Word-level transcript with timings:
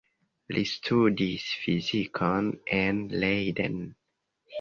Li 0.55 0.61
studis 0.69 1.43
fizikon 1.65 2.47
en 2.79 3.03
Leiden. 3.25 3.77